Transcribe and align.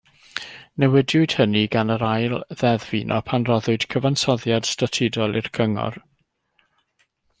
Newidiwyd 0.83 1.33
hynny 1.41 1.61
gan 1.75 1.95
yr 1.95 2.05
Ail 2.07 2.33
Ddeddf 2.61 2.89
Uno 3.01 3.19
pan 3.27 3.45
roddwyd 3.51 3.85
cyfansoddiad 3.95 4.69
statudol 4.71 5.41
i'r 5.43 5.51
cyngor. 5.59 6.01